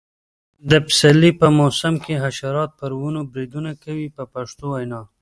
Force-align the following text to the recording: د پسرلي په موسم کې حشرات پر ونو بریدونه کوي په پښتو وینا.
د 0.69 0.71
پسرلي 0.85 1.31
په 1.39 1.47
موسم 1.59 1.93
کې 2.03 2.21
حشرات 2.23 2.71
پر 2.79 2.91
ونو 2.99 3.21
بریدونه 3.31 3.71
کوي 3.83 4.07
په 4.15 4.23
پښتو 4.33 4.63
وینا. 4.71 5.01